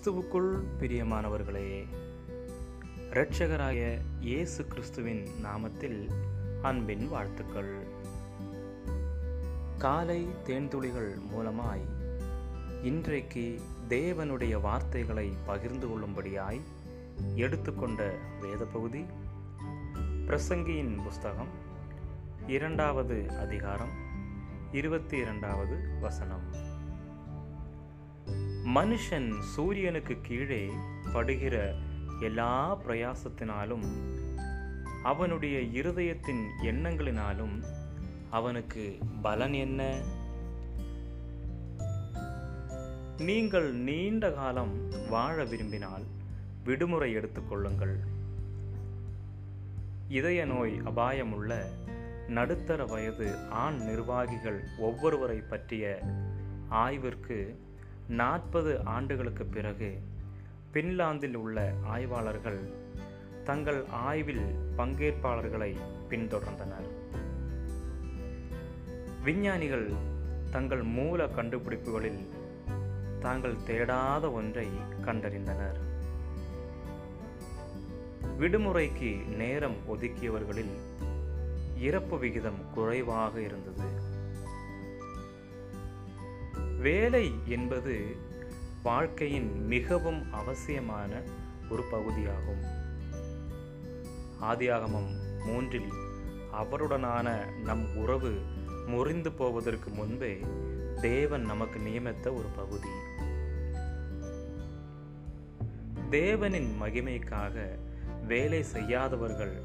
[0.00, 1.62] கிறிஸ்துவுக்குள் பிரியமானவர்களே
[3.10, 3.78] இரட்சகராய
[4.20, 5.98] இயேசு கிறிஸ்துவின் நாமத்தில்
[6.62, 7.72] அன்பின் வாழ்த்துக்கள்
[9.78, 10.20] காலை
[10.46, 11.84] தேன்துளிகள் மூலமாய்
[12.82, 13.44] இன்றைக்கு
[13.88, 16.62] தேவனுடைய வார்த்தைகளை பகிர்ந்து கொள்ளும்படியாய்
[17.36, 18.10] எடுத்துக்கொண்ட
[18.40, 19.04] வேத பகுதி
[20.26, 21.52] பிரசங்கியின் புஸ்தகம்
[22.46, 23.94] இரண்டாவது அதிகாரம்
[24.72, 25.78] இருபத்தி இரண்டாவது
[26.00, 26.46] வசனம்
[28.74, 30.62] மனுஷன் சூரியனுக்கு கீழே
[31.12, 31.56] படுகிற
[32.20, 32.52] எல்லா
[32.86, 33.86] பிரயாசத்தினாலும்
[35.02, 37.56] அவனுடைய இருதயத்தின் எண்ணங்களினாலும்
[38.30, 38.84] அவனுக்கு
[39.22, 39.82] பலன் என்ன
[43.18, 44.74] நீங்கள் நீண்ட காலம்
[45.08, 46.04] வாழ விரும்பினால்
[46.64, 47.96] விடுமுறை எடுத்துக்கொள்ளுங்கள்
[50.08, 51.52] இதய நோய் அபாயமுள்ள
[52.28, 53.28] நடுத்தர வயது
[53.58, 55.84] ஆண் நிர்வாகிகள் ஒவ்வொருவரை பற்றிய
[56.78, 57.38] ஆய்விற்கு
[58.08, 59.90] நாற்பது ஆண்டுகளுக்கு பிறகு
[60.72, 61.72] பின்லாந்தில் உள்ள
[61.86, 62.60] ஆய்வாளர்கள்
[63.44, 64.46] தங்கள் ஆய்வில்
[64.76, 65.76] பங்கேற்பாளர்களை
[66.08, 66.88] பின்தொடர்ந்தனர்
[69.22, 69.88] விஞ்ஞானிகள்
[70.50, 72.22] தங்கள் மூல கண்டுபிடிப்புகளில்
[73.20, 74.68] தாங்கள் தேடாத ஒன்றை
[75.04, 75.78] கண்டறிந்தனர்
[78.38, 79.26] விடுமுறைக்கு
[79.36, 80.74] நேரம் ஒதுக்கியவர்களில்
[81.78, 83.88] இறப்பு விகிதம் குறைவாக இருந்தது
[86.78, 87.24] வேலை
[87.48, 87.94] என்பது
[88.82, 91.12] வாழ்க்கையின் மிகவும் அவசியமான
[91.68, 92.62] ஒரு பகுதியாகும்
[94.42, 95.10] ஆதியாகமம்
[95.46, 95.90] மூன்றில்
[96.52, 97.28] அவருடனான
[97.64, 98.32] நம் உறவு
[98.86, 100.34] முறிந்து போவதற்கு முன்பே
[101.00, 102.92] தேவன் நமக்கு நியமித்த ஒரு பகுதி
[106.10, 107.56] தேவனின் மகிமைக்காக
[108.26, 109.56] வேலை செய்யாதவர்கள்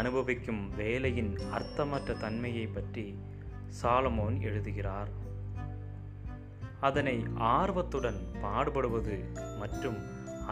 [0.00, 3.06] அனுபவிக்கும் வேலையின் அர்த்தமற்ற தன்மையை பற்றி
[3.82, 5.10] சாலமோன் எழுதுகிறார்
[6.86, 7.16] அதனை
[7.52, 9.16] ஆர்வத்துடன் பாடுபடுவது
[9.58, 9.98] மற்றும்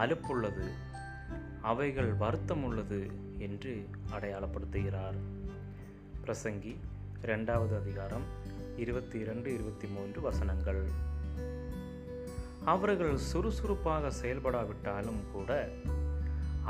[0.00, 0.67] அலுப்புள்ளது
[1.61, 2.99] அவைகள் வருத்தம் உள்ளது
[3.37, 3.73] என்று
[4.11, 5.17] அடையாளப்படுத்துகிறார்
[6.23, 6.73] பிரசங்கி
[7.21, 8.25] இரண்டாவது அதிகாரம்
[8.75, 10.81] இருபத்தி இரண்டு இருபத்தி மூன்று வசனங்கள்
[12.65, 15.51] அவர்கள் சுறுசுறுப்பாக செயல்படாவிட்டாலும் கூட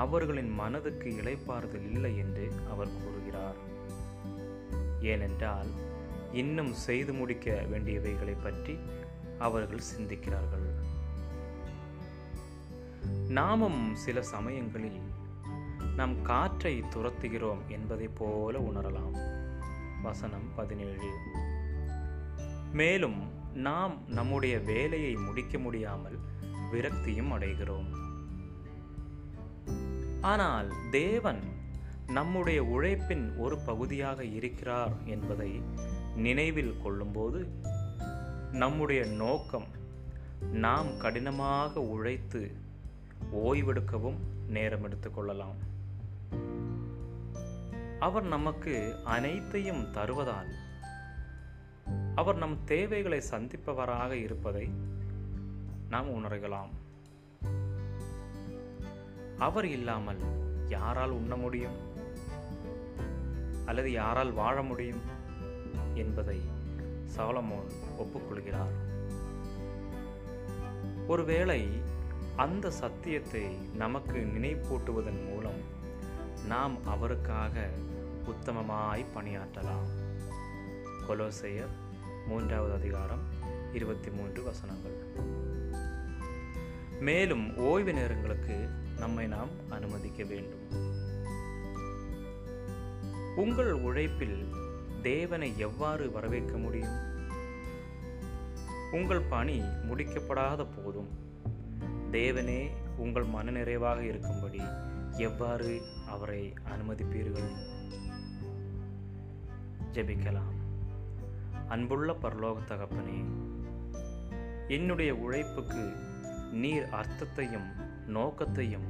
[0.00, 2.45] அவர்களின் மனதுக்கு இழைப்பாறுதல் இல்லை என்று
[2.71, 3.59] அவர் கூறுகிறார்
[5.05, 5.69] ஏனென்றால்
[6.33, 8.73] இன்னும் செய்து முடிக்க வேண்டியவைகளை பற்றி
[9.39, 10.67] அவர்கள் சிந்திக்கிறார்கள்
[13.27, 15.01] நாமும் சில சமயங்களில்
[15.95, 19.15] நாம் காற்றை துரத்துகிறோம் என்பதை போல உணரலாம்
[20.01, 21.09] வசனம் பதினேழு
[22.73, 23.19] மேலும்
[23.53, 26.17] நாம் நம்முடைய வேலையை முடிக்க முடியாமல்
[26.71, 27.89] விரக்தியும் அடைகிறோம்
[30.21, 30.69] ஆனால்
[30.91, 31.43] தேவன்
[32.07, 35.61] நம்முடைய உழைப்பின் ஒரு பகுதியாக இருக்கிறார் என்பதை
[36.15, 37.39] நினைவில் கொள்ளும்போது
[38.55, 39.67] நம்முடைய நோக்கம்
[40.55, 42.41] நாம் கடினமாக உழைத்து
[43.43, 44.19] ஓய்வெடுக்கவும்
[44.47, 45.59] நேரம் எடுத்துக்கொள்ளலாம்
[47.99, 48.73] அவர் நமக்கு
[49.05, 50.51] அனைத்தையும் தருவதால்
[52.15, 54.65] அவர் நம் தேவைகளை சந்திப்பவராக இருப்பதை
[55.89, 56.73] நாம் உணர்கலாம்
[59.37, 60.21] அவர் இல்லாமல்
[60.67, 61.79] யாரால் உண்ண முடியும்
[63.65, 65.03] அல்லது யாரால் வாழ முடியும்
[65.93, 66.37] என்பதை
[67.15, 67.69] சாலமோன்
[67.97, 68.75] ஒப்புக்கொள்கிறார்
[71.07, 71.61] ஒருவேளை
[72.35, 73.43] அந்த சத்தியத்தை
[73.73, 75.61] நமக்கு நினைப்பூட்டுவதன் மூலம்
[76.47, 77.55] நாம் அவருக்காக
[78.25, 79.89] உத்தமமாய் பணியாற்றலாம்
[81.07, 81.73] கொலோசையர்
[82.27, 83.23] மூன்றாவது அதிகாரம்
[83.73, 84.97] இருபத்தி மூன்று வசனங்கள்
[86.99, 88.57] மேலும் ஓய்வு நேரங்களுக்கு
[88.99, 90.63] நம்மை நாம் அனுமதிக்க வேண்டும்
[93.35, 94.37] உங்கள் உழைப்பில்
[95.05, 96.97] தேவனை எவ்வாறு வரவேற்க முடியும்
[98.91, 99.57] உங்கள் பணி
[99.89, 101.11] முடிக்கப்படாத போதும்
[102.11, 102.61] தேவனே
[102.97, 104.61] உங்கள் மனநிறைவாக இருக்கும்படி
[105.17, 105.71] எவ்வாறு
[106.07, 106.53] அவரை
[106.69, 107.51] அனுமதிப்பீர்கள்
[109.91, 110.53] ஜெபிக்கலாம்
[111.67, 113.19] அன்புள்ள பரலோக தகப்பனே
[114.67, 115.83] என்னுடைய உழைப்புக்கு
[116.51, 117.69] நீர் அர்த்தத்தையும்
[118.07, 118.87] நோக்கத்தையும்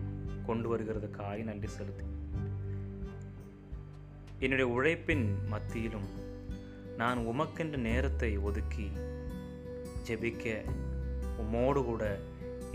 [0.45, 2.05] கொண்டு வருகிறதுக்காக நன்றி செலுத்தி
[4.39, 6.09] என்னுடைய உழைப்பின் மத்தியிலும்
[6.97, 8.87] நான் உமக்கென்ற நேரத்தை ஒதுக்கி
[10.07, 10.45] ஜெபிக்க
[11.37, 12.03] உமோடு கூட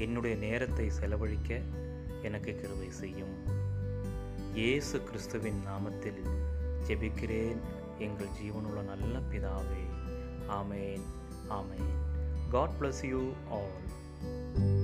[0.00, 1.50] என்னுடைய நேரத்தை செலவழிக்க
[2.23, 3.37] எனக்கு கிருவை செய்யும்
[4.55, 6.23] இயேசு கிறிஸ்துவின் நாமத்தில்
[6.88, 7.61] ஜெபிக்கிறேன்
[7.99, 9.85] எங்கள் ஜீவனுள்ள நல்ல பிதாவே
[10.50, 11.05] ஆமேன்
[11.50, 11.91] ஆமேன்
[12.50, 13.23] காட் பிளஸ் யூ
[13.52, 13.79] ஆல்